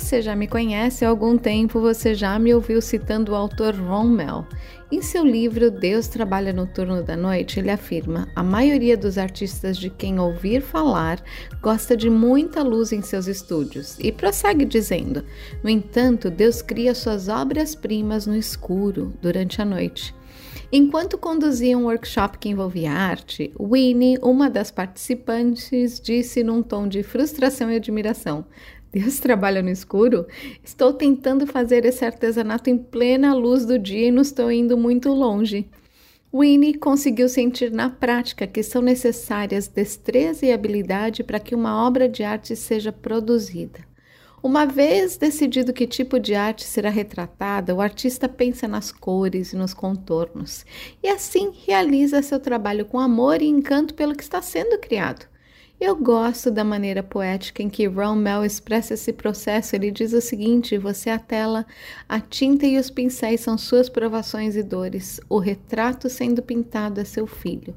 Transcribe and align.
Você 0.00 0.22
já 0.22 0.34
me 0.34 0.48
conhece 0.48 1.04
há 1.04 1.08
algum 1.08 1.36
tempo, 1.36 1.80
você 1.80 2.14
já 2.14 2.38
me 2.38 2.54
ouviu 2.54 2.80
citando 2.80 3.32
o 3.32 3.34
autor 3.34 3.74
Ron 3.74 4.04
Mel. 4.04 4.46
Em 4.90 5.02
seu 5.02 5.24
livro 5.24 5.70
Deus 5.70 6.08
Trabalha 6.08 6.52
no 6.52 6.66
Turno 6.66 7.02
da 7.02 7.16
Noite, 7.16 7.60
ele 7.60 7.70
afirma: 7.70 8.26
a 8.34 8.42
maioria 8.42 8.96
dos 8.96 9.18
artistas 9.18 9.76
de 9.76 9.90
quem 9.90 10.18
ouvir 10.18 10.62
falar 10.62 11.22
gosta 11.62 11.96
de 11.96 12.08
muita 12.08 12.62
luz 12.62 12.92
em 12.92 13.02
seus 13.02 13.28
estúdios. 13.28 13.96
E 14.00 14.10
prossegue 14.10 14.64
dizendo: 14.64 15.24
no 15.62 15.70
entanto, 15.70 16.30
Deus 16.30 16.62
cria 16.62 16.94
suas 16.94 17.28
obras-primas 17.28 18.26
no 18.26 18.34
escuro, 18.34 19.12
durante 19.20 19.60
a 19.60 19.64
noite. 19.64 20.14
Enquanto 20.72 21.18
conduzia 21.18 21.76
um 21.76 21.86
workshop 21.86 22.38
que 22.38 22.48
envolvia 22.48 22.92
arte, 22.92 23.52
Winnie, 23.60 24.18
uma 24.22 24.48
das 24.48 24.70
participantes, 24.70 26.00
disse 26.00 26.44
num 26.44 26.62
tom 26.62 26.86
de 26.86 27.02
frustração 27.02 27.70
e 27.70 27.76
admiração: 27.76 28.44
Deus 28.92 29.18
trabalha 29.20 29.62
no 29.62 29.70
escuro? 29.70 30.26
Estou 30.62 30.92
tentando 30.92 31.46
fazer 31.46 31.84
esse 31.84 32.04
artesanato 32.04 32.68
em 32.68 32.76
plena 32.76 33.34
luz 33.34 33.64
do 33.64 33.78
dia 33.78 34.08
e 34.08 34.10
não 34.10 34.22
estou 34.22 34.50
indo 34.50 34.76
muito 34.76 35.10
longe. 35.10 35.68
Winnie 36.32 36.74
conseguiu 36.74 37.28
sentir 37.28 37.72
na 37.72 37.90
prática 37.90 38.46
que 38.46 38.62
são 38.62 38.80
necessárias 38.80 39.66
destreza 39.66 40.46
e 40.46 40.52
habilidade 40.52 41.24
para 41.24 41.40
que 41.40 41.56
uma 41.56 41.84
obra 41.84 42.08
de 42.08 42.22
arte 42.22 42.54
seja 42.54 42.92
produzida. 42.92 43.80
Uma 44.42 44.64
vez 44.64 45.18
decidido 45.18 45.72
que 45.72 45.86
tipo 45.86 46.18
de 46.18 46.34
arte 46.34 46.64
será 46.64 46.88
retratada, 46.88 47.74
o 47.74 47.80
artista 47.80 48.26
pensa 48.26 48.66
nas 48.66 48.90
cores 48.90 49.52
e 49.52 49.56
nos 49.56 49.74
contornos, 49.74 50.64
e 51.02 51.08
assim 51.08 51.52
realiza 51.66 52.22
seu 52.22 52.40
trabalho 52.40 52.86
com 52.86 52.98
amor 52.98 53.42
e 53.42 53.46
encanto 53.46 53.92
pelo 53.92 54.14
que 54.14 54.22
está 54.22 54.40
sendo 54.40 54.78
criado. 54.78 55.29
Eu 55.80 55.96
gosto 55.96 56.50
da 56.50 56.62
maneira 56.62 57.02
poética 57.02 57.62
em 57.62 57.70
que 57.70 57.86
Ron 57.86 58.14
Mel 58.14 58.44
expressa 58.44 58.92
esse 58.92 59.14
processo. 59.14 59.74
Ele 59.74 59.90
diz 59.90 60.12
o 60.12 60.20
seguinte: 60.20 60.76
você 60.76 61.08
é 61.08 61.14
a 61.14 61.18
tela, 61.18 61.66
a 62.06 62.20
tinta 62.20 62.66
e 62.66 62.78
os 62.78 62.90
pincéis 62.90 63.40
são 63.40 63.56
suas 63.56 63.88
provações 63.88 64.56
e 64.56 64.62
dores. 64.62 65.22
O 65.26 65.38
retrato 65.38 66.10
sendo 66.10 66.42
pintado 66.42 67.00
é 67.00 67.04
seu 67.04 67.26
filho. 67.26 67.74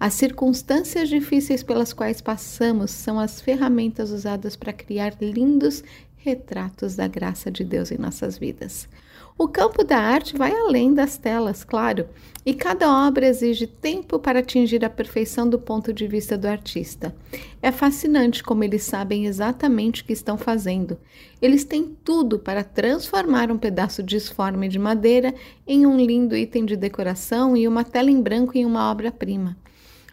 As 0.00 0.14
circunstâncias 0.14 1.10
difíceis 1.10 1.62
pelas 1.62 1.92
quais 1.92 2.22
passamos 2.22 2.90
são 2.90 3.20
as 3.20 3.42
ferramentas 3.42 4.10
usadas 4.10 4.56
para 4.56 4.72
criar 4.72 5.14
lindos 5.20 5.84
retratos 6.16 6.96
da 6.96 7.06
graça 7.06 7.50
de 7.50 7.64
Deus 7.64 7.90
em 7.90 7.98
nossas 7.98 8.38
vidas. 8.38 8.88
O 9.42 9.48
campo 9.48 9.82
da 9.82 9.98
arte 9.98 10.36
vai 10.36 10.52
além 10.52 10.94
das 10.94 11.18
telas, 11.18 11.64
claro, 11.64 12.06
e 12.46 12.54
cada 12.54 13.08
obra 13.08 13.26
exige 13.26 13.66
tempo 13.66 14.16
para 14.16 14.38
atingir 14.38 14.84
a 14.84 14.88
perfeição 14.88 15.50
do 15.50 15.58
ponto 15.58 15.92
de 15.92 16.06
vista 16.06 16.38
do 16.38 16.46
artista. 16.46 17.12
É 17.60 17.72
fascinante 17.72 18.40
como 18.40 18.62
eles 18.62 18.84
sabem 18.84 19.26
exatamente 19.26 20.00
o 20.00 20.04
que 20.04 20.12
estão 20.12 20.38
fazendo. 20.38 20.96
Eles 21.40 21.64
têm 21.64 21.92
tudo 22.04 22.38
para 22.38 22.62
transformar 22.62 23.50
um 23.50 23.58
pedaço 23.58 24.00
disforme 24.00 24.68
de 24.68 24.78
madeira 24.78 25.34
em 25.66 25.88
um 25.88 25.96
lindo 25.96 26.36
item 26.36 26.64
de 26.64 26.76
decoração 26.76 27.56
e 27.56 27.66
uma 27.66 27.82
tela 27.82 28.12
em 28.12 28.22
branco 28.22 28.56
em 28.56 28.64
uma 28.64 28.92
obra-prima. 28.92 29.56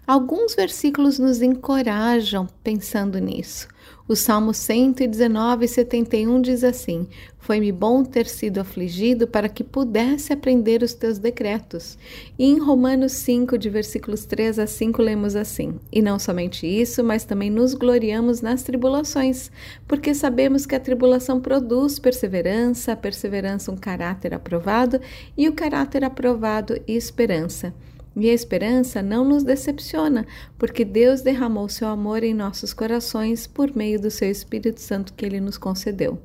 Alguns 0.09 0.55
versículos 0.55 1.19
nos 1.19 1.39
encorajam 1.39 2.47
pensando 2.63 3.19
nisso. 3.19 3.67
O 4.07 4.15
Salmo 4.15 4.55
119, 4.55 5.67
71 5.67 6.41
diz 6.41 6.63
assim: 6.63 7.07
Foi-me 7.37 7.71
bom 7.71 8.03
ter 8.03 8.25
sido 8.25 8.59
afligido 8.59 9.27
para 9.27 9.47
que 9.47 9.63
pudesse 9.63 10.33
aprender 10.33 10.81
os 10.81 10.95
teus 10.95 11.19
decretos. 11.19 11.95
E 12.39 12.45
em 12.45 12.57
Romanos 12.57 13.11
5, 13.11 13.55
de 13.55 13.69
versículos 13.69 14.25
3 14.25 14.57
a 14.57 14.65
5, 14.65 14.99
lemos 14.99 15.35
assim: 15.35 15.75
E 15.91 16.01
não 16.01 16.17
somente 16.17 16.65
isso, 16.65 17.03
mas 17.03 17.23
também 17.23 17.51
nos 17.51 17.75
gloriamos 17.75 18.41
nas 18.41 18.63
tribulações, 18.63 19.51
porque 19.87 20.15
sabemos 20.15 20.65
que 20.65 20.73
a 20.73 20.79
tribulação 20.79 21.39
produz 21.39 21.99
perseverança, 21.99 22.93
a 22.93 22.95
perseverança 22.95 23.71
um 23.71 23.77
caráter 23.77 24.33
aprovado, 24.33 24.99
e 25.37 25.47
o 25.47 25.53
caráter 25.53 26.03
aprovado 26.03 26.81
esperança. 26.87 27.75
E 28.15 28.29
a 28.29 28.33
esperança 28.33 29.01
não 29.01 29.23
nos 29.23 29.43
decepciona, 29.43 30.25
porque 30.57 30.83
Deus 30.83 31.21
derramou 31.21 31.69
seu 31.69 31.87
amor 31.87 32.23
em 32.23 32.33
nossos 32.33 32.73
corações 32.73 33.47
por 33.47 33.75
meio 33.75 33.99
do 33.99 34.09
seu 34.09 34.29
Espírito 34.29 34.81
Santo 34.81 35.13
que 35.13 35.25
ele 35.25 35.39
nos 35.39 35.57
concedeu. 35.57 36.19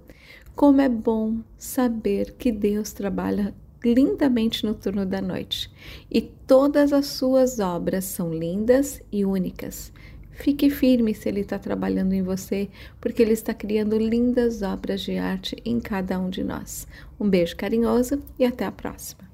Como 0.54 0.80
é 0.80 0.88
bom 0.88 1.38
saber 1.58 2.32
que 2.38 2.50
Deus 2.50 2.92
trabalha 2.92 3.54
lindamente 3.84 4.64
no 4.64 4.74
turno 4.74 5.04
da 5.04 5.20
noite 5.20 5.70
e 6.10 6.22
todas 6.22 6.92
as 6.92 7.06
suas 7.06 7.58
obras 7.58 8.04
são 8.04 8.32
lindas 8.32 9.02
e 9.12 9.24
únicas. 9.24 9.92
Fique 10.30 10.68
firme 10.68 11.14
se 11.14 11.28
Ele 11.28 11.40
está 11.40 11.58
trabalhando 11.58 12.12
em 12.12 12.22
você, 12.22 12.68
porque 13.00 13.22
Ele 13.22 13.32
está 13.32 13.54
criando 13.54 13.96
lindas 13.96 14.62
obras 14.62 15.00
de 15.00 15.16
arte 15.16 15.56
em 15.64 15.78
cada 15.78 16.18
um 16.18 16.28
de 16.28 16.42
nós. 16.42 16.88
Um 17.20 17.28
beijo 17.28 17.56
carinhoso 17.56 18.20
e 18.38 18.44
até 18.44 18.64
a 18.64 18.72
próxima. 18.72 19.33